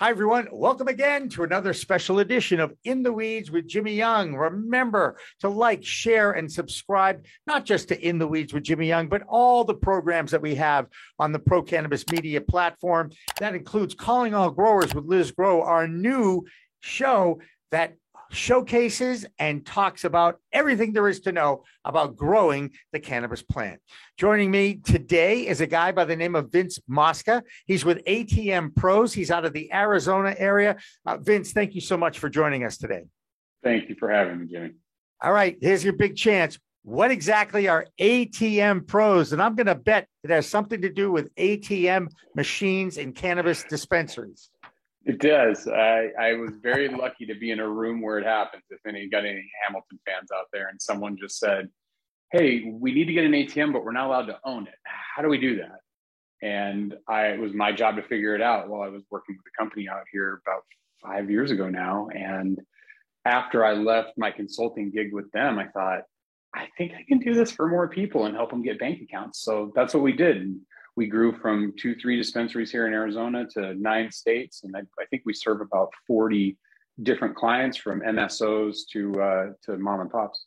[0.00, 0.48] Hi, everyone.
[0.50, 4.34] Welcome again to another special edition of In the Weeds with Jimmy Young.
[4.34, 9.10] Remember to like, share, and subscribe, not just to In the Weeds with Jimmy Young,
[9.10, 10.86] but all the programs that we have
[11.18, 13.10] on the Pro Cannabis Media platform.
[13.40, 16.46] That includes Calling All Growers with Liz Grow, our new
[16.80, 17.96] show that
[18.30, 23.80] showcases and talks about everything there is to know about growing the cannabis plant.
[24.16, 27.42] Joining me today is a guy by the name of Vince Mosca.
[27.66, 29.12] He's with ATM Pros.
[29.12, 30.76] He's out of the Arizona area.
[31.04, 33.02] Uh, Vince, thank you so much for joining us today.
[33.62, 34.70] Thank you for having me, Jimmy.
[35.22, 36.58] All right, here's your big chance.
[36.82, 39.32] What exactly are ATM pros?
[39.32, 43.64] And I'm going to bet it has something to do with ATM machines and cannabis
[43.64, 44.49] dispensaries.
[45.06, 45.66] It does.
[45.66, 48.64] I, I was very lucky to be in a room where it happens.
[48.70, 51.68] If any got any Hamilton fans out there, and someone just said,
[52.32, 54.74] "Hey, we need to get an ATM, but we're not allowed to own it.
[54.84, 55.80] How do we do that?"
[56.42, 59.52] And I it was my job to figure it out while I was working with
[59.52, 60.62] a company out here about
[61.02, 62.08] five years ago now.
[62.08, 62.60] And
[63.24, 66.02] after I left my consulting gig with them, I thought,
[66.54, 69.42] I think I can do this for more people and help them get bank accounts.
[69.42, 70.38] So that's what we did.
[70.38, 70.60] And
[70.96, 75.06] we grew from two, three dispensaries here in Arizona to nine states, and I, I
[75.06, 76.58] think we serve about forty
[77.02, 80.46] different clients from MSOs to uh, to mom and pops.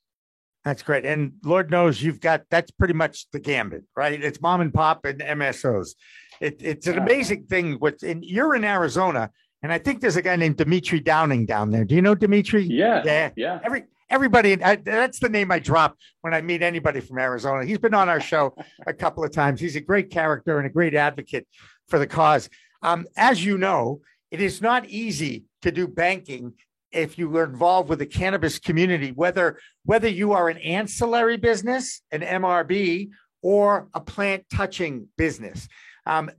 [0.65, 4.21] That's great, and Lord knows you've got that's pretty much the gambit, right?
[4.23, 5.95] It's mom and pop and MSOs.
[6.39, 7.73] It, it's an amazing thing.
[7.73, 11.71] What and you're in Arizona, and I think there's a guy named Demitri Downing down
[11.71, 11.83] there.
[11.83, 12.63] Do you know Demitri?
[12.63, 13.59] Yeah, yeah, yeah.
[13.63, 13.83] Every
[14.13, 17.65] everybody, I, that's the name I drop when I meet anybody from Arizona.
[17.65, 19.59] He's been on our show a couple of times.
[19.59, 21.47] He's a great character and a great advocate
[21.87, 22.47] for the cause.
[22.83, 26.53] Um, as you know, it is not easy to do banking
[26.91, 32.03] if you are involved with the cannabis community, whether whether you are an ancillary business,
[32.11, 33.09] an MRB,
[33.41, 35.67] or a plant touching business.
[36.05, 36.29] Um,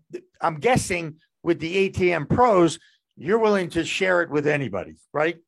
[0.41, 2.79] I'm guessing with the ATM pros,
[3.17, 5.39] you're willing to share it with anybody, right?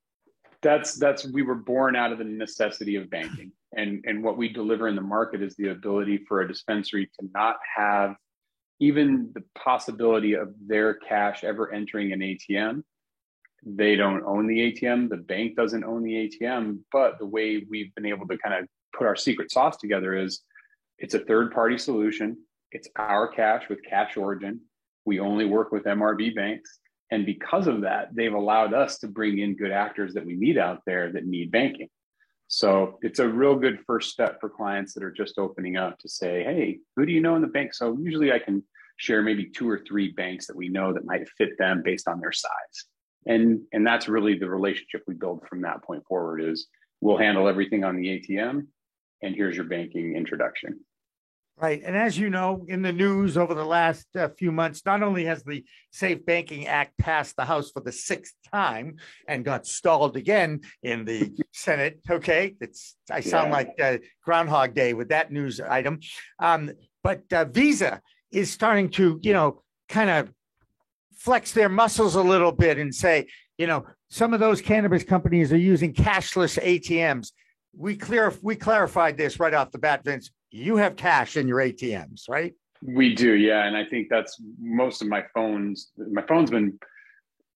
[0.63, 3.53] That's that's we were born out of the necessity of banking.
[3.77, 7.29] And and what we deliver in the market is the ability for a dispensary to
[7.35, 8.15] not have
[8.81, 12.83] even the possibility of their cash ever entering an ATM
[13.69, 17.93] they don't own the ATM the bank doesn't own the ATM but the way we've
[17.95, 20.43] been able to kind of put our secret sauce together is
[20.99, 22.37] it's a third party solution.
[22.73, 24.61] It's our cash with cash origin.
[25.05, 26.81] We only work with MRB banks
[27.11, 30.59] and because of that, they've allowed us to bring in good actors that we meet
[30.59, 31.89] out there that need banking.
[32.49, 36.09] So it's a real good first step for clients that are just opening up to
[36.09, 37.75] say, hey, who do you know in the bank?
[37.75, 38.63] So usually I can
[38.97, 42.21] share maybe two or three banks that we know that might fit them based on
[42.21, 42.51] their size.
[43.27, 46.69] And, and that's really the relationship we build from that point forward is
[47.01, 48.67] we'll handle everything on the ATM
[49.23, 50.81] and here's your banking introduction.
[51.59, 51.81] Right.
[51.83, 55.25] And as you know, in the news over the last uh, few months, not only
[55.25, 58.97] has the Safe Banking Act passed the House for the sixth time
[59.27, 62.01] and got stalled again in the Senate.
[62.11, 62.57] Okay.
[62.61, 63.53] It's, I sound yeah.
[63.55, 66.01] like uh, Groundhog Day with that news item.
[66.39, 66.73] Um,
[67.03, 70.31] but uh, Visa is starting to, you know, kind of
[71.17, 75.55] flex their muscles a little bit and say, you know, some of those cannabis companies
[75.55, 77.33] are using cashless ATMs.
[77.75, 81.59] We clear we clarified this right off the bat, Vince you have cash in your
[81.59, 82.55] ATMs, right?
[82.83, 83.65] We do, yeah.
[83.65, 85.93] And I think that's most of my phones.
[85.97, 86.79] My phone's been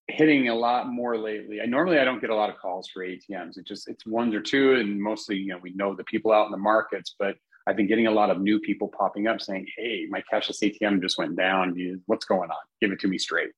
[0.08, 1.60] hitting a lot more lately.
[1.60, 3.56] I normally I don't get a lot of calls for ATMs.
[3.56, 6.46] It just it's ones or two, and mostly you know we know the people out
[6.46, 7.14] in the markets.
[7.18, 10.62] But I've been getting a lot of new people popping up saying, "Hey, my cashless
[10.62, 11.76] ATM just went down.
[12.06, 12.64] What's going on?
[12.80, 13.50] Give it to me straight."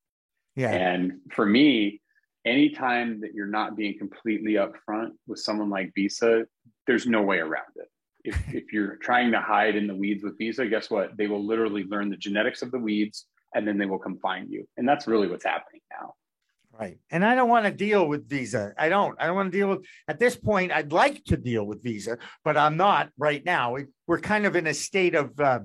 [0.56, 0.70] Yeah.
[0.70, 2.00] And for me,
[2.44, 6.44] anytime that you're not being completely upfront with someone like Visa,
[6.86, 7.81] there's no way around it
[8.24, 11.16] if, if you're trying to hide in the weeds with Visa, guess what?
[11.16, 14.50] They will literally learn the genetics of the weeds and then they will come find
[14.50, 14.66] you.
[14.76, 16.14] And that's really what's happening now.
[16.78, 16.98] Right.
[17.10, 18.72] And I don't want to deal with Visa.
[18.78, 19.14] I don't.
[19.20, 22.16] I don't want to deal with, at this point, I'd like to deal with Visa,
[22.44, 23.76] but I'm not right now.
[24.06, 25.60] We're kind of in a state of uh,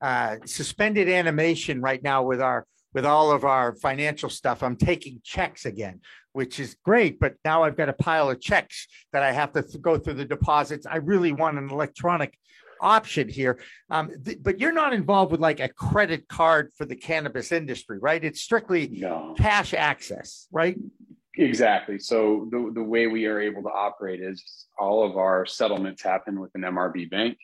[0.00, 4.62] uh, suspended animation right now with our with all of our financial stuff.
[4.62, 6.00] I'm taking checks again,
[6.38, 7.18] which is great.
[7.18, 10.14] But now I've got a pile of checks that I have to th- go through
[10.14, 10.86] the deposits.
[10.86, 12.38] I really want an electronic
[12.80, 13.58] option here.
[13.90, 17.98] Um, th- but you're not involved with like a credit card for the cannabis industry,
[17.98, 18.22] right?
[18.22, 19.34] It's strictly no.
[19.36, 20.78] cash access, right?
[21.36, 21.98] Exactly.
[21.98, 26.38] So the, the way we are able to operate is all of our settlements happen
[26.38, 27.36] with an MRB bank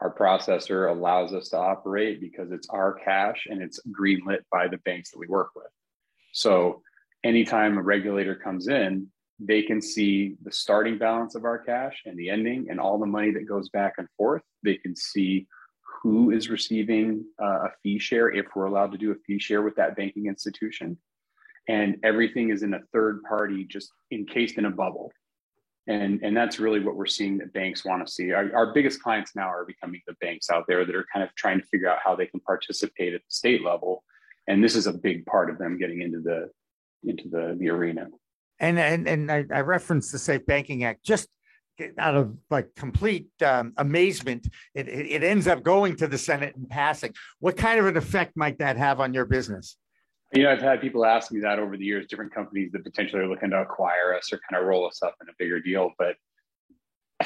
[0.00, 4.78] our processor allows us to operate because it's our cash and it's greenlit by the
[4.78, 5.68] banks that we work with.
[6.32, 6.82] So
[7.24, 9.08] anytime a regulator comes in,
[9.38, 13.06] they can see the starting balance of our cash and the ending and all the
[13.06, 14.42] money that goes back and forth.
[14.62, 15.46] They can see
[16.02, 19.62] who is receiving uh, a fee share if we're allowed to do a fee share
[19.62, 20.98] with that banking institution.
[21.68, 25.12] And everything is in a third party, just encased in a bubble.
[25.88, 28.32] And, and that's really what we're seeing that banks want to see.
[28.32, 31.34] Our, our biggest clients now are becoming the banks out there that are kind of
[31.34, 34.04] trying to figure out how they can participate at the state level.
[34.48, 36.50] And this is a big part of them getting into the
[37.04, 38.08] into the, the arena.
[38.58, 41.28] And and and I, I referenced the Safe Banking Act just
[41.98, 44.48] out of like complete um, amazement.
[44.74, 47.14] It, it, it ends up going to the Senate and passing.
[47.40, 49.76] What kind of an effect might that have on your business?
[50.32, 53.22] You know, I've had people ask me that over the years, different companies that potentially
[53.22, 55.90] are looking to acquire us or kind of roll us up in a bigger deal.
[55.98, 56.16] But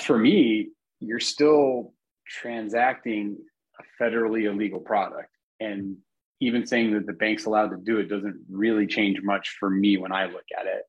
[0.01, 0.71] for me,
[1.01, 1.93] you're still
[2.27, 3.37] transacting
[3.79, 5.31] a federally illegal product.
[5.61, 5.99] And
[6.41, 9.97] even saying that the bank's allowed to do it doesn't really change much for me
[9.97, 10.83] when I look at it.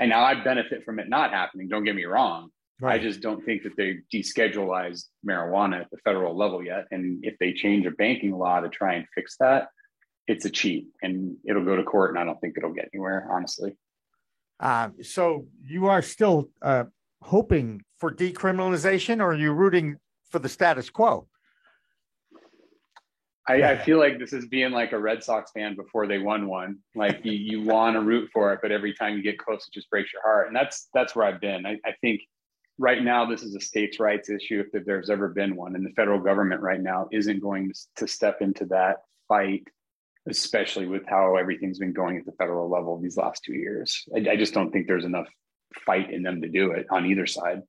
[0.00, 1.68] And now I benefit from it not happening.
[1.68, 2.50] Don't get me wrong.
[2.80, 3.00] Right.
[3.00, 6.86] I just don't think that they deschedulized marijuana at the federal level yet.
[6.90, 9.68] And if they change a banking law to try and fix that,
[10.26, 12.10] it's a cheat and it'll go to court.
[12.10, 13.76] And I don't think it'll get anywhere, honestly.
[14.58, 16.84] Uh, so you are still uh,
[17.20, 19.96] hoping for decriminalization or are you rooting
[20.30, 21.28] for the status quo?
[23.48, 26.46] I, I, feel like this is being like a Red Sox fan before they won
[26.46, 26.78] one.
[26.94, 29.74] Like you, you want to root for it, but every time you get close, it
[29.74, 30.46] just breaks your heart.
[30.46, 31.66] And that's that's where I've been.
[31.66, 32.20] I, I think
[32.78, 35.90] right now this is a states' rights issue if there's ever been one, and the
[35.90, 38.98] federal government right now isn't going to, step into that
[39.28, 39.66] fight,
[40.28, 44.04] especially with how everything's been going at the federal level these last two years.
[44.14, 45.28] I, I just don't think there's enough
[45.84, 47.62] fight in them to do it on either side.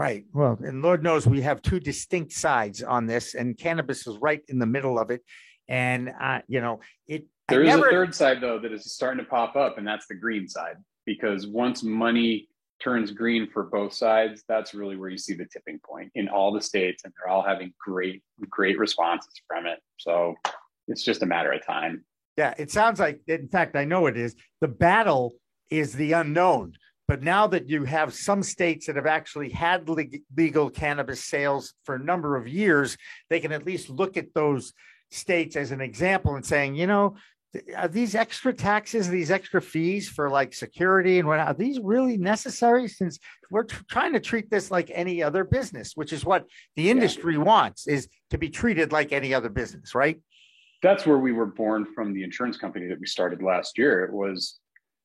[0.00, 0.24] Right.
[0.32, 4.40] Well, and Lord knows we have two distinct sides on this, and cannabis is right
[4.48, 5.20] in the middle of it.
[5.68, 7.26] And uh, you know, it.
[7.50, 7.88] There I is never...
[7.88, 10.76] a third side though that is starting to pop up, and that's the green side.
[11.04, 12.48] Because once money
[12.82, 16.50] turns green for both sides, that's really where you see the tipping point in all
[16.50, 19.80] the states, and they're all having great, great responses from it.
[19.98, 20.34] So
[20.88, 22.06] it's just a matter of time.
[22.38, 23.20] Yeah, it sounds like.
[23.26, 24.34] In fact, I know it is.
[24.62, 25.34] The battle
[25.68, 26.72] is the unknown
[27.10, 29.90] but now that you have some states that have actually had
[30.36, 32.96] legal cannabis sales for a number of years,
[33.28, 34.72] they can at least look at those
[35.10, 37.16] states as an example and saying, you know,
[37.76, 42.16] are these extra taxes, these extra fees for like security and what are these really
[42.16, 42.86] necessary?
[42.86, 43.18] Since
[43.50, 46.46] we're t- trying to treat this like any other business, which is what
[46.76, 47.42] the industry yeah.
[47.42, 50.20] wants, is to be treated like any other business, right?
[50.80, 54.04] That's where we were born from the insurance company that we started last year.
[54.04, 54.59] It was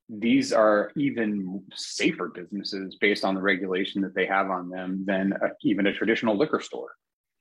[0.10, 5.34] these are even safer businesses based on the regulation that they have on them than
[5.34, 6.92] a, even a traditional liquor store.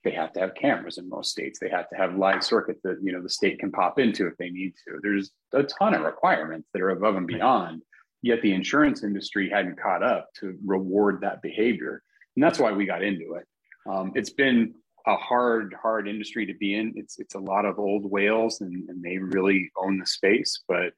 [0.02, 1.58] They have to have cameras in most states.
[1.58, 4.37] They have to have live circuit that you know the state can pop into if
[4.38, 4.99] they need to.
[5.02, 7.82] There's a ton of requirements that are above and beyond.
[8.22, 12.02] Yet the insurance industry hadn't caught up to reward that behavior,
[12.37, 13.46] and that's why we got into it.
[13.87, 14.75] Um, it's been
[15.06, 16.94] a hard, hard industry to be in.
[16.96, 20.93] It's it's a lot of old whales, and, and they really own the space, but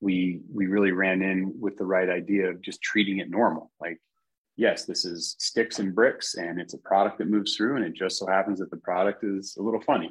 [0.00, 3.70] we we really ran in with the right idea of just treating it normal.
[3.80, 4.00] Like
[4.56, 7.94] yes this is sticks and bricks and it's a product that moves through and it
[7.94, 10.10] just so happens that the product is a little funny.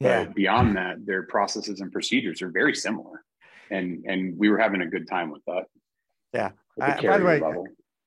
[0.00, 0.24] Yeah.
[0.24, 3.24] but beyond that their processes and procedures are very similar.
[3.70, 5.64] And and we were having a good time with that.
[6.32, 6.50] Yeah.
[6.80, 7.42] I, by the way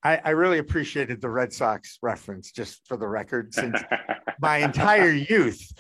[0.03, 3.79] I, I really appreciated the Red Sox reference, just for the record, since
[4.39, 5.71] my entire youth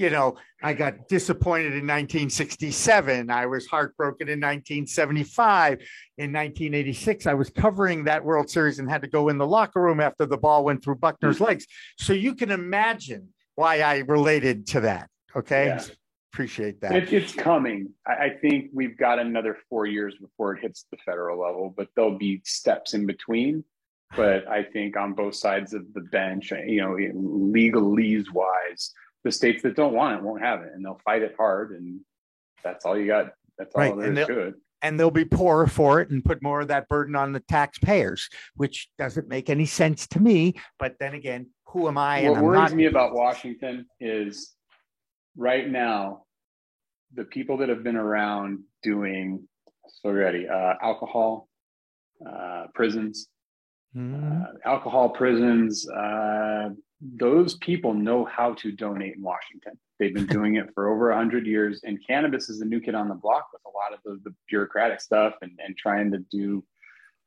[0.00, 3.30] you know, I got disappointed in 1967.
[3.30, 5.72] I was heartbroken in 1975.
[6.16, 9.80] In 1986, I was covering that World Series and had to go in the locker
[9.80, 11.48] room after the ball went through Buckner's mm.
[11.48, 11.66] legs.
[11.98, 15.10] So you can imagine why I related to that.
[15.36, 15.66] Okay.
[15.66, 15.84] Yeah.
[16.32, 16.94] Appreciate that.
[16.94, 17.90] It, it's coming.
[18.06, 21.88] I, I think we've got another four years before it hits the federal level, but
[21.94, 23.64] there'll be steps in between
[24.16, 28.92] but I think on both sides of the bench, you know, legalese wise,
[29.24, 32.00] the states that don't want it won't have it and they'll fight it hard and
[32.64, 33.96] that's all you got that's all right.
[33.96, 36.88] there is to it and they'll be poorer for it and put more of that
[36.88, 41.88] burden on the taxpayers which doesn't make any sense to me but then again who
[41.88, 42.72] am i what worries not...
[42.72, 44.54] me about washington is
[45.36, 46.22] right now
[47.14, 49.46] the people that have been around doing
[50.02, 51.48] so ready uh, alcohol
[52.26, 53.28] uh, prisons
[53.96, 54.42] mm-hmm.
[54.42, 56.68] uh, alcohol prisons uh,
[57.00, 59.78] those people know how to donate in Washington.
[59.98, 61.80] They've been doing it for over 100 years.
[61.84, 64.34] And cannabis is a new kid on the block with a lot of the, the
[64.48, 66.64] bureaucratic stuff and, and trying to do,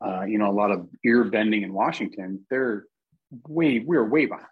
[0.06, 2.46] uh, you know, a lot of ear bending in Washington.
[2.50, 2.86] They're
[3.48, 4.48] way, we're way behind.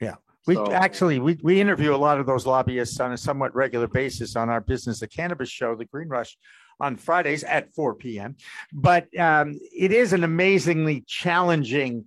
[0.00, 0.16] Yeah.
[0.46, 3.86] We so, actually we, we interview a lot of those lobbyists on a somewhat regular
[3.86, 6.36] basis on our business, the cannabis show, the Green Rush
[6.80, 8.36] on Fridays at 4 p.m.
[8.72, 12.06] But um, it is an amazingly challenging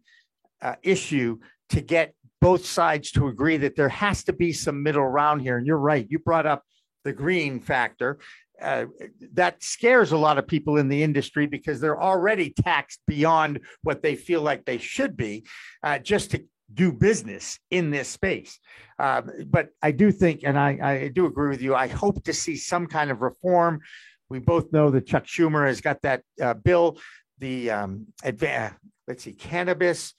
[0.61, 1.39] uh, issue
[1.69, 5.57] to get both sides to agree that there has to be some middle ground here.
[5.57, 6.07] And you're right.
[6.09, 6.63] You brought up
[7.03, 8.19] the green factor.
[8.61, 8.85] Uh,
[9.33, 14.03] that scares a lot of people in the industry because they're already taxed beyond what
[14.03, 15.43] they feel like they should be
[15.83, 16.43] uh, just to
[16.73, 18.59] do business in this space.
[18.99, 22.33] Uh, but I do think, and I, I, do agree with you, I hope to
[22.33, 23.81] see some kind of reform.
[24.29, 26.99] We both know that Chuck Schumer has got that uh, bill,
[27.39, 28.75] the um, adva-
[29.07, 30.13] let's see, cannabis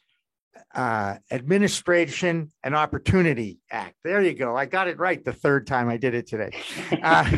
[0.74, 3.96] uh, Administration and Opportunity Act.
[4.04, 4.56] There you go.
[4.56, 6.50] I got it right the third time I did it today.
[7.02, 7.30] Uh,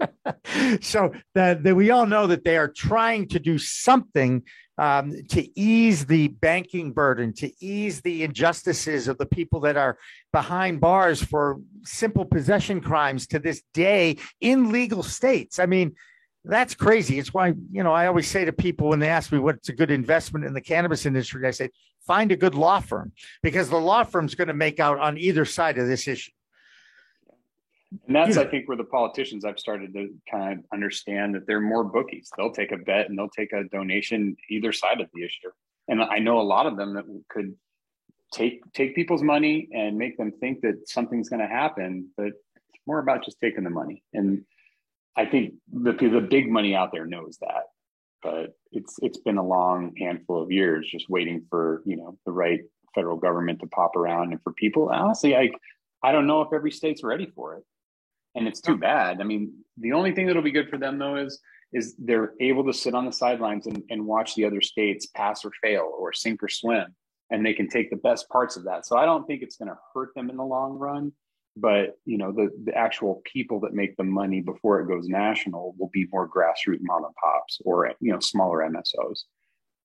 [0.80, 4.42] so that, that we all know that they are trying to do something
[4.76, 9.98] um, to ease the banking burden, to ease the injustices of the people that are
[10.32, 15.58] behind bars for simple possession crimes to this day in legal states.
[15.58, 15.94] I mean,
[16.44, 17.18] that's crazy.
[17.18, 19.72] It's why, you know, I always say to people when they ask me what's a
[19.72, 21.70] good investment in the cannabis industry, I say,
[22.06, 25.44] find a good law firm because the law firm's going to make out on either
[25.44, 26.32] side of this issue.
[28.06, 28.42] And that's, yeah.
[28.42, 32.28] I think, where the politicians I've started to kind of understand that they're more bookies.
[32.36, 35.50] They'll take a bet and they'll take a donation either side of the issue.
[35.88, 37.54] And I know a lot of them that could
[38.32, 42.82] take take people's money and make them think that something's going to happen, but it's
[42.86, 44.02] more about just taking the money.
[44.12, 44.44] And
[45.16, 47.64] I think the the big money out there knows that,
[48.22, 52.32] but it's it's been a long handful of years just waiting for you know the
[52.32, 52.60] right
[52.94, 54.90] federal government to pop around and for people.
[54.90, 55.50] Honestly, I
[56.02, 57.64] I don't know if every state's ready for it
[58.34, 59.20] and it's too bad.
[59.20, 61.40] I mean, the only thing that'll be good for them though is
[61.72, 65.44] is they're able to sit on the sidelines and, and watch the other states pass
[65.44, 66.94] or fail or sink or swim,
[67.30, 68.86] and they can take the best parts of that.
[68.86, 71.12] So I don't think it's going to hurt them in the long run.
[71.56, 75.74] But you know, the the actual people that make the money before it goes national
[75.78, 79.20] will be more grassroots mom and pops or you know smaller MSOs.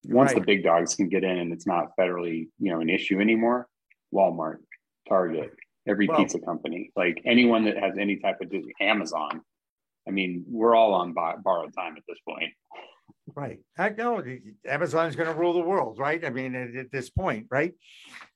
[0.05, 0.39] Once right.
[0.39, 3.67] the big dogs can get in and it's not federally you know an issue anymore,
[4.13, 4.57] Walmart,
[5.07, 5.53] Target,
[5.87, 9.41] every well, pizza company, like anyone that has any type of Amazon.
[10.07, 12.51] I mean, we're all on borrowed time at this point.
[13.35, 13.59] Right.
[13.77, 14.23] I know
[14.65, 16.23] Amazon's going to rule the world, right?
[16.23, 17.73] I mean, at, at this point, right?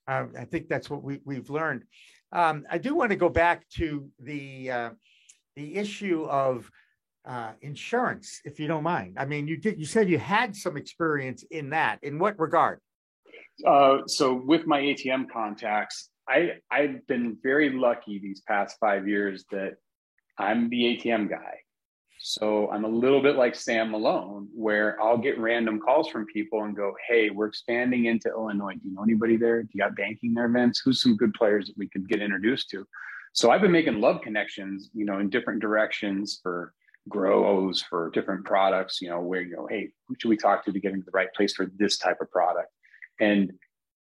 [0.06, 1.84] Uh, I think that's what we, we've learned.
[2.32, 4.90] Um, I do want to go back to the uh,
[5.56, 6.70] the issue of
[7.24, 9.16] uh, insurance, if you don't mind.
[9.18, 11.98] I mean, you did you said you had some experience in that.
[12.02, 12.80] In what regard?
[13.66, 19.44] Uh, so, with my ATM contacts, I I've been very lucky these past five years
[19.50, 19.74] that
[20.38, 21.58] I'm the ATM guy.
[22.26, 26.62] So I'm a little bit like Sam Malone, where I'll get random calls from people
[26.64, 28.72] and go, "Hey, we're expanding into Illinois.
[28.72, 29.62] Do you know anybody there?
[29.62, 30.80] Do you got banking there, Vince?
[30.80, 32.88] Who's some good players that we could get introduced to?"
[33.34, 36.72] So I've been making love connections, you know, in different directions for
[37.10, 39.02] grows for different products.
[39.02, 41.12] You know, where you go, "Hey, who should we talk to to get into the
[41.12, 42.72] right place for this type of product?"
[43.20, 43.52] And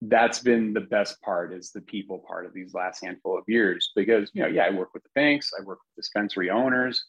[0.02, 3.92] that's been the best part is the people part of these last handful of years
[3.96, 7.06] because you know yeah i work with the banks i work with dispensary owners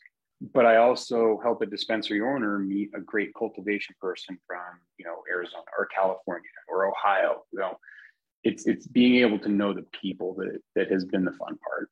[0.52, 4.58] but i also help a dispensary owner meet a great cultivation person from
[4.98, 7.76] you know arizona or california or ohio you know
[8.42, 11.88] it's it's being able to know the people that that has been the fun part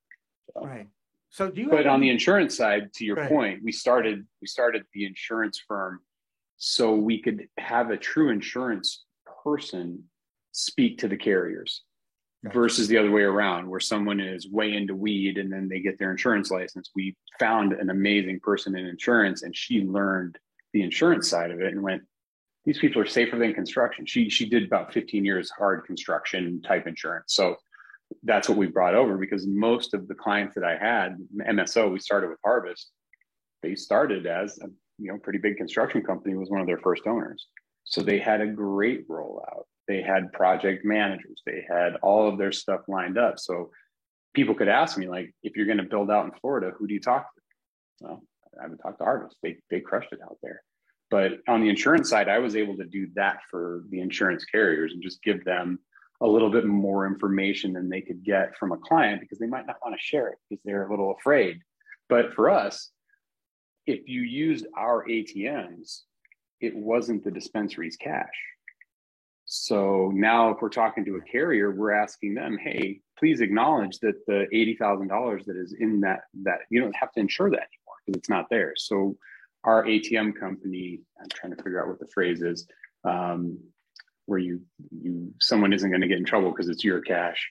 [0.52, 0.66] so.
[0.66, 0.88] right
[1.28, 3.28] so do you but on the insurance side to your right.
[3.28, 6.00] point we started we started the insurance firm
[6.57, 9.04] so we could have a true insurance
[9.45, 10.02] person
[10.52, 11.83] speak to the carriers
[12.44, 12.59] gotcha.
[12.59, 15.99] versus the other way around where someone is way into weed and then they get
[15.99, 16.90] their insurance license.
[16.94, 20.38] We found an amazing person in insurance and she learned
[20.73, 22.02] the insurance side of it and went
[22.66, 24.04] these people are safer than construction.
[24.04, 27.35] She she did about 15 years hard construction type insurance.
[27.35, 27.56] So
[28.25, 31.16] that's what we brought over because most of the clients that i had
[31.49, 32.90] mso we started with harvest
[33.62, 34.66] they started as a
[34.99, 37.47] you know pretty big construction company was one of their first owners.
[37.85, 42.52] So they had a great rollout they had project managers, they had all of their
[42.52, 43.40] stuff lined up.
[43.40, 43.70] So
[44.35, 46.94] people could ask me, like, if you're going to build out in Florida, who do
[46.94, 47.40] you talk to?
[48.06, 48.23] Well,
[48.56, 49.37] I haven't talked to Harvest.
[49.42, 50.62] They they crushed it out there.
[51.11, 54.92] But on the insurance side, I was able to do that for the insurance carriers
[54.92, 55.80] and just give them
[56.20, 59.66] a little bit more information than they could get from a client because they might
[59.66, 61.59] not want to share it because they're a little afraid.
[62.09, 62.90] But for us,
[63.87, 66.02] if you used our ATMs,
[66.61, 68.28] it wasn't the dispensary's cash.
[69.52, 74.25] So now, if we're talking to a carrier, we're asking them, "Hey, please acknowledge that
[74.28, 77.57] the eighty thousand dollars that is in that that you don't have to insure that
[77.57, 79.16] anymore because it's not there." So
[79.64, 82.69] our ATM company, I'm trying to figure out what the phrase is,
[83.02, 83.59] um,
[84.26, 84.61] where you
[84.92, 87.50] you someone isn't going to get in trouble because it's your cash.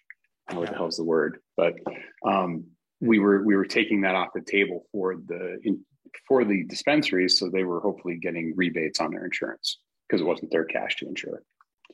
[0.54, 1.42] What the hell's the word?
[1.58, 1.80] But
[2.26, 2.64] um,
[3.02, 5.84] we were we were taking that off the table for the in,
[6.26, 10.50] for the dispensaries, so they were hopefully getting rebates on their insurance because it wasn't
[10.50, 11.44] their cash to insure.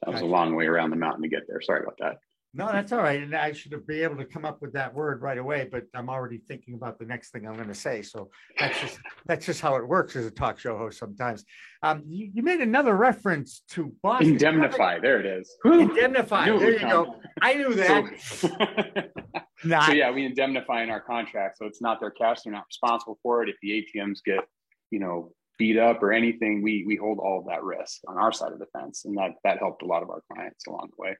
[0.03, 1.61] That was a long way around the mountain to get there.
[1.61, 2.17] Sorry about that.
[2.57, 3.21] No, that's all right.
[3.21, 5.83] And I should have been able to come up with that word right away, but
[5.93, 8.01] I'm already thinking about the next thing I'm going to say.
[8.01, 11.43] So that's just that's just how it works as a talk show host sometimes.
[11.83, 14.31] Um, you, you made another reference to Boston.
[14.31, 14.99] Indemnify.
[15.01, 15.53] There it is.
[15.65, 16.45] Indemnify.
[16.45, 17.15] There you go.
[17.41, 18.21] I knew that.
[18.21, 18.47] So,
[19.85, 21.57] so yeah, we indemnify in our contract.
[21.57, 22.43] So it's not their cash.
[22.45, 23.49] They're not responsible for it.
[23.49, 24.47] If the ATMs get,
[24.91, 28.31] you know, beat up or anything, we we hold all of that risk on our
[28.31, 29.05] side of the fence.
[29.05, 31.17] And that that helped a lot of our clients along the way.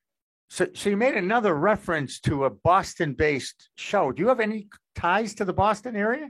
[0.50, 4.12] So, so you made another reference to a Boston-based show.
[4.12, 6.30] Do you have any ties to the Boston area?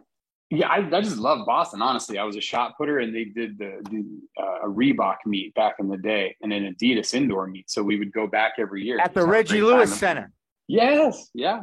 [0.52, 1.82] Yeah, I, I just love Boston.
[1.82, 4.06] Honestly, I was a shot putter, and they did the, the
[4.42, 7.70] uh, a Reebok meet back in the day, and an Adidas indoor meet.
[7.70, 10.32] So we would go back every year at the Reggie Lewis Center.
[10.68, 11.62] Yes, yeah.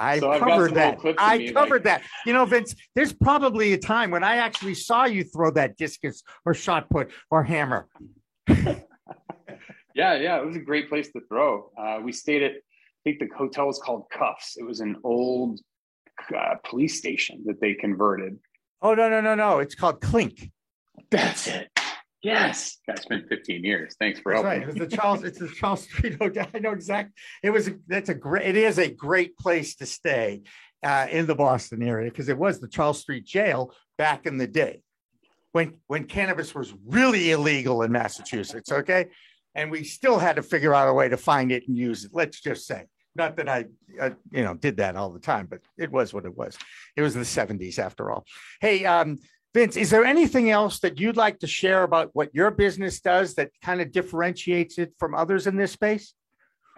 [0.00, 0.98] I so covered that.
[1.18, 2.00] I covered like...
[2.00, 2.02] that.
[2.26, 6.22] You know, Vince, there's probably a time when I actually saw you throw that discus
[6.44, 7.86] or shot put or hammer.
[9.94, 11.70] Yeah, yeah, it was a great place to throw.
[11.76, 14.56] Uh, we stayed at, I think the hotel was called Cuffs.
[14.56, 15.60] It was an old
[16.34, 18.38] uh, police station that they converted.
[18.82, 19.58] Oh no, no, no, no!
[19.58, 20.50] It's called Clink.
[21.10, 21.69] That's it.
[22.22, 23.96] Yes, that's been 15 years.
[23.98, 24.60] Thanks for that's helping.
[24.60, 24.68] Right.
[24.68, 25.24] It's the Charles.
[25.24, 26.46] It's the Charles Street Hotel.
[26.54, 27.14] I know exactly.
[27.42, 27.70] It was.
[27.88, 28.46] That's a great.
[28.46, 30.42] It is a great place to stay
[30.82, 34.46] uh, in the Boston area because it was the Charles Street Jail back in the
[34.46, 34.82] day
[35.52, 38.70] when when cannabis was really illegal in Massachusetts.
[38.70, 39.06] Okay,
[39.54, 42.10] and we still had to figure out a way to find it and use it.
[42.12, 42.84] Let's just say,
[43.14, 43.64] not that I,
[44.00, 46.56] uh, you know, did that all the time, but it was what it was.
[46.96, 48.24] It was the '70s after all.
[48.60, 49.18] Hey, um,
[49.52, 53.34] Vince, is there anything else that you'd like to share about what your business does
[53.34, 56.14] that kind of differentiates it from others in this space?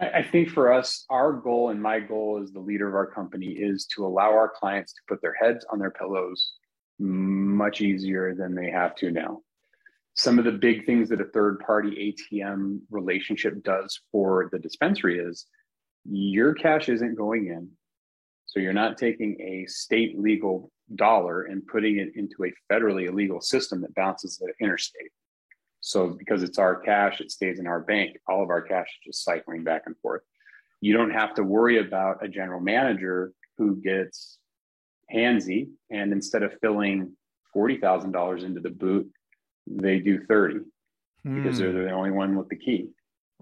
[0.01, 3.47] I think for us, our goal and my goal as the leader of our company
[3.47, 6.53] is to allow our clients to put their heads on their pillows
[6.99, 9.41] much easier than they have to now
[10.15, 15.19] some of the big things that a third party ATM relationship does for the dispensary
[15.19, 15.47] is
[16.05, 17.69] your cash isn't going in.
[18.53, 23.41] So you're not taking a state legal dollar and putting it into a federally illegal
[23.41, 25.09] system that bounces the interstate.
[25.81, 28.15] So because it's our cash, it stays in our bank.
[28.27, 30.21] All of our cash is just cycling back and forth.
[30.81, 34.37] You don't have to worry about a general manager who gets
[35.11, 37.11] handsy and instead of filling
[37.55, 39.11] $40,000 into the boot,
[39.65, 40.59] they do 30
[41.23, 41.85] because they're hmm.
[41.85, 42.89] the only one with the key.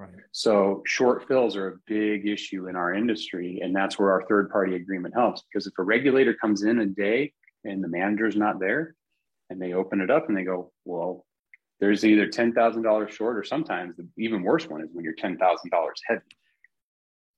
[0.02, 0.10] Right.
[0.32, 3.60] So short fills are a big issue in our industry.
[3.62, 5.44] And that's where our third party agreement helps.
[5.44, 7.34] Because if a regulator comes in a day
[7.66, 8.96] and the manager's not there
[9.52, 11.24] and they open it up and they go, well,
[11.80, 15.38] there's either $10,000 short or sometimes the even worse one is when you're $10,000
[16.08, 16.22] heavy.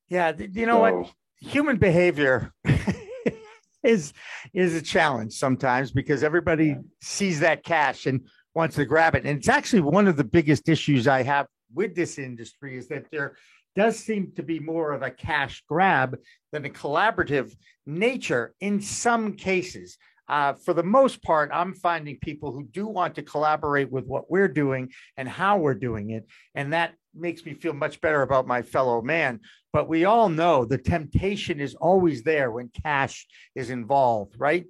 [0.07, 0.31] Yeah.
[0.37, 1.11] You know so, what?
[1.41, 2.53] Human behavior
[3.83, 4.13] is
[4.53, 6.75] is a challenge sometimes because everybody yeah.
[7.01, 9.25] sees that cash and wants to grab it.
[9.25, 13.05] And it's actually one of the biggest issues I have with this industry is that
[13.11, 13.37] there
[13.75, 16.17] does seem to be more of a cash grab
[16.51, 17.55] than a collaborative
[17.85, 19.97] nature in some cases.
[20.29, 24.31] Uh, for the most part, I'm finding people who do want to collaborate with what
[24.31, 26.25] we're doing and how we're doing it.
[26.55, 29.41] And that makes me feel much better about my fellow man.
[29.73, 34.65] But we all know the temptation is always there when cash is involved, right?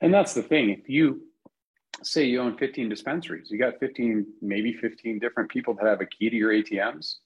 [0.00, 0.70] And that's the thing.
[0.70, 1.25] If you
[2.02, 6.06] say you own 15 dispensaries, you got 15, maybe 15 different people that have a
[6.06, 7.16] key to your ATMs.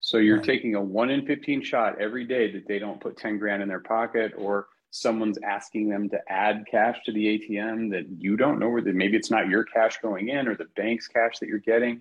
[0.00, 0.46] So you're right.
[0.46, 3.68] taking a one in 15 shot every day that they don't put 10 grand in
[3.68, 8.58] their pocket or someone's asking them to add cash to the ATM that you don't
[8.58, 11.48] know where the, maybe it's not your cash going in or the bank's cash that
[11.48, 12.00] you're getting.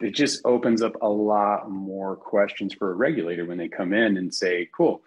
[0.00, 4.16] It just opens up a lot more questions for a regulator when they come in
[4.16, 5.02] and say, cool,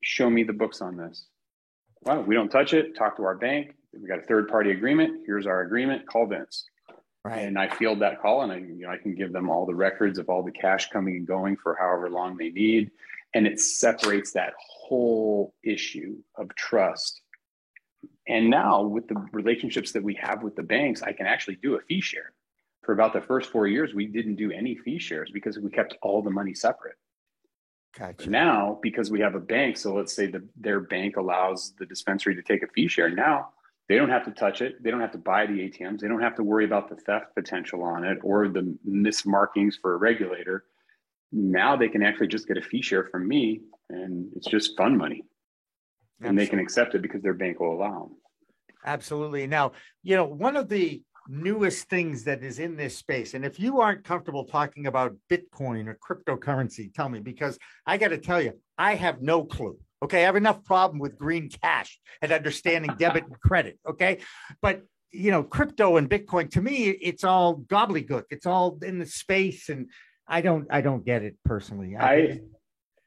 [0.00, 1.26] show me the books on this.
[2.02, 2.96] Well, we don't touch it.
[2.96, 5.22] Talk to our bank we got a third party agreement.
[5.26, 6.06] Here's our agreement.
[6.06, 6.64] Call Vince.
[7.24, 7.40] Right.
[7.40, 9.74] And I field that call, and I, you know, I can give them all the
[9.74, 12.90] records of all the cash coming and going for however long they need,
[13.34, 17.20] and it separates that whole issue of trust.
[18.28, 21.74] And now, with the relationships that we have with the banks, I can actually do
[21.74, 22.32] a fee share.
[22.84, 25.96] For about the first four years, we didn't do any fee shares because we kept
[26.02, 26.96] all the money separate.
[27.98, 28.30] Gotcha.
[28.30, 32.34] Now, because we have a bank, so let's say the, their bank allows the dispensary
[32.36, 33.10] to take a fee share.
[33.10, 33.48] Now,
[33.88, 34.82] they don't have to touch it.
[34.82, 36.00] They don't have to buy the ATMs.
[36.00, 39.94] They don't have to worry about the theft potential on it or the mismarkings for
[39.94, 40.64] a regulator.
[41.32, 44.96] Now they can actually just get a fee share from me and it's just fun
[44.96, 45.24] money.
[46.20, 46.28] Absolutely.
[46.28, 48.16] And they can accept it because their bank will allow them.
[48.84, 49.46] Absolutely.
[49.46, 49.72] Now,
[50.02, 53.80] you know, one of the newest things that is in this space, and if you
[53.80, 58.52] aren't comfortable talking about Bitcoin or cryptocurrency, tell me because I got to tell you,
[58.76, 59.78] I have no clue.
[60.02, 60.22] Okay.
[60.22, 63.78] I have enough problem with green cash and understanding debit and credit.
[63.88, 64.18] Okay.
[64.62, 68.24] But you know, crypto and Bitcoin to me, it's all gobbledygook.
[68.30, 69.88] It's all in the space, and
[70.26, 71.96] I don't, I don't get it personally.
[71.96, 72.40] I, I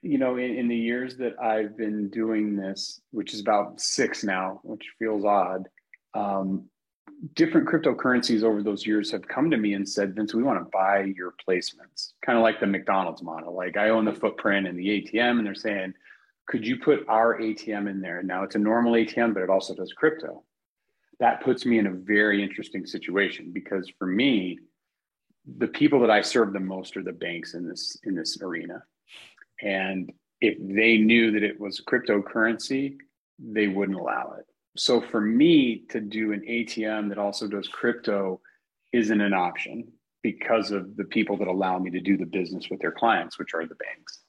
[0.02, 4.24] you know, in, in, the years that I've been doing this, which is about six
[4.24, 5.68] now, which feels odd,
[6.16, 6.66] um,
[7.36, 10.70] different cryptocurrencies over those years have come to me and said, Vince, we want to
[10.74, 13.56] buy your placements, kind of like the McDonald's model.
[13.56, 15.94] Like I own the footprint and the ATM, and they're saying,
[16.48, 18.22] could you put our ATM in there?
[18.24, 20.44] Now it's a normal ATM, but it also does crypto
[21.22, 24.58] that puts me in a very interesting situation because for me,
[25.58, 28.84] the people that I serve the most are the banks in this in this arena.
[29.62, 32.98] And if they knew that it was cryptocurrency,
[33.40, 34.46] they wouldn't allow it.
[34.76, 38.42] So for me to do an ATM that also does crypto
[38.92, 39.92] isn't an option
[40.24, 43.54] because of the people that allow me to do the business with their clients, which
[43.54, 44.21] are the banks.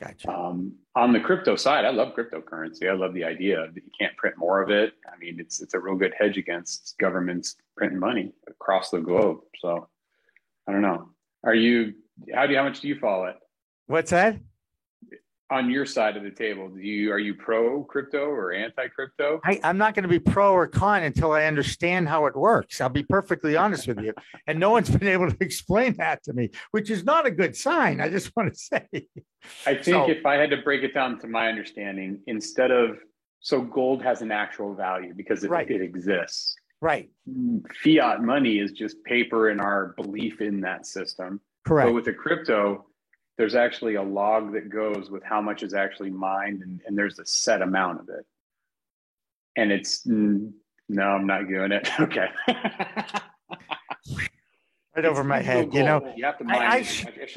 [0.00, 0.30] Gotcha.
[0.30, 2.88] Um, on the crypto side, I love cryptocurrency.
[2.88, 4.94] I love the idea that you can't print more of it.
[5.06, 9.40] I mean, it's it's a real good hedge against governments printing money across the globe.
[9.60, 9.88] So,
[10.66, 11.10] I don't know.
[11.44, 11.94] Are you?
[12.34, 12.52] How do?
[12.52, 12.58] you?
[12.58, 13.36] How much do you follow it?
[13.88, 14.38] What's that?
[15.50, 19.40] On your side of the table, do you are you pro crypto or anti crypto?
[19.44, 22.80] I, am not going to be pro or con until I understand how it works.
[22.80, 24.14] I'll be perfectly honest with you.
[24.46, 27.56] And no one's been able to explain that to me, which is not a good
[27.56, 28.00] sign.
[28.00, 28.86] I just want to say.
[29.66, 32.98] I think so, if I had to break it down to my understanding, instead of
[33.40, 35.70] so gold has an actual value because it, right.
[35.70, 36.54] it exists.
[36.80, 37.10] Right.
[37.82, 41.40] Fiat money is just paper and our belief in that system.
[41.66, 41.88] Correct.
[41.88, 42.86] But with the crypto,
[43.40, 47.18] there's actually a log that goes with how much is actually mined and, and there's
[47.18, 48.26] a set amount of it
[49.56, 50.52] and it's no
[51.02, 52.26] i'm not doing it okay
[54.94, 56.86] right over my head you know you have to mine I, I,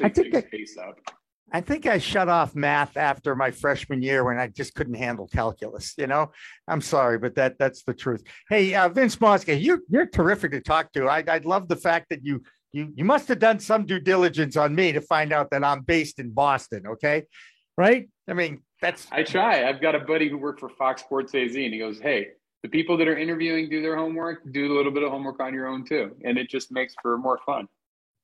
[0.02, 0.34] I think.
[1.52, 5.28] I think I shut off math after my freshman year when I just couldn't handle
[5.28, 5.94] calculus.
[5.96, 6.32] You know,
[6.66, 8.24] I'm sorry, but that that's the truth.
[8.48, 11.06] Hey, uh, Vince Mosca, you're you're terrific to talk to.
[11.06, 12.42] I I love the fact that you
[12.74, 15.82] you you must have done some due diligence on me to find out that I'm
[15.82, 16.86] based in Boston.
[16.86, 17.22] Okay,
[17.78, 18.08] right?
[18.28, 19.68] I mean, that's I try.
[19.68, 22.30] I've got a buddy who worked for Fox Sports AZ, and he goes, "Hey,
[22.62, 24.40] the people that are interviewing do their homework.
[24.52, 27.16] Do a little bit of homework on your own too, and it just makes for
[27.16, 27.68] more fun."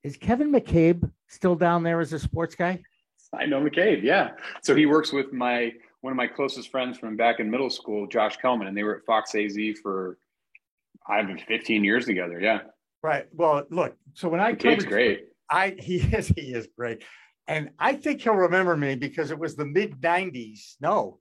[0.03, 2.83] Is Kevin McCabe still down there as a sports guy?
[3.33, 4.03] I know McCabe.
[4.03, 7.69] Yeah, so he works with my one of my closest friends from back in middle
[7.69, 10.17] school, Josh Kellman, and they were at Fox AZ for
[11.07, 12.39] I've been 15 years together.
[12.39, 12.61] Yeah.
[13.03, 13.25] Right.
[13.33, 13.95] Well, look.
[14.13, 15.25] So when I Kate's great.
[15.49, 17.03] I he is he is great,
[17.47, 20.75] and I think he'll remember me because it was the mid '90s.
[20.79, 21.19] No,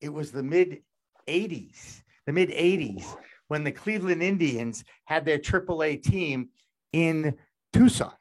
[0.00, 0.82] it was the mid
[1.26, 2.02] '80s.
[2.26, 3.16] The mid '80s
[3.48, 6.48] when the Cleveland Indians had their AAA team
[6.92, 7.36] in
[7.72, 8.12] Tucson,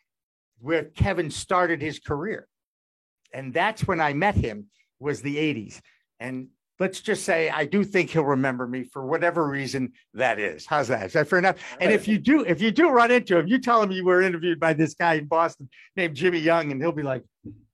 [0.60, 2.48] where Kevin started his career,
[3.34, 4.68] and that's when I met him.
[5.00, 5.82] Was the '80s,
[6.22, 6.48] and
[6.80, 10.66] let's just say I do think he'll remember me for whatever reason that is.
[10.66, 11.08] How's that?
[11.08, 11.58] Is that fair enough?
[11.80, 14.22] And if you do, if you do run into him, you tell him you were
[14.22, 17.24] interviewed by this guy in Boston named Jimmy Young, and he'll be like,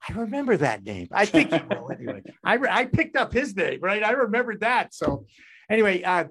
[0.07, 1.07] I remember that name.
[1.11, 2.23] I think he will anyway.
[2.43, 4.03] I, I picked up his name, right?
[4.03, 4.93] I remembered that.
[4.93, 5.25] So
[5.69, 6.25] anyway, uh,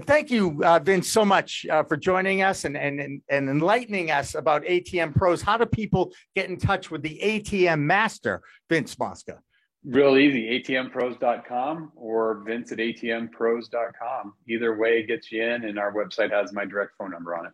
[0.00, 4.34] thank you, uh, Vince, so much uh, for joining us and, and, and enlightening us
[4.34, 5.42] about ATM pros.
[5.42, 9.38] How do people get in touch with the ATM master, Vince Mosca?
[9.84, 14.34] Real easy, atmpros.com or vince at atmpros.com.
[14.48, 17.46] Either way it gets you in, and our website has my direct phone number on
[17.46, 17.52] it.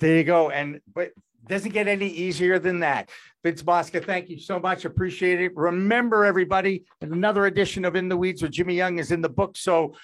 [0.00, 0.50] There you go.
[0.50, 1.12] And but
[1.46, 3.10] doesn't get any easier than that.
[3.44, 4.84] Vince Mosca, thank you so much.
[4.84, 5.56] Appreciate it.
[5.56, 9.56] Remember, everybody, another edition of In the Weeds with Jimmy Young is in the book.
[9.56, 9.94] So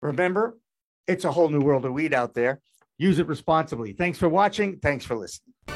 [0.00, 0.58] remember,
[1.06, 2.60] it's a whole new world of weed out there.
[2.98, 3.92] Use it responsibly.
[3.92, 4.78] Thanks for watching.
[4.78, 5.75] Thanks for listening.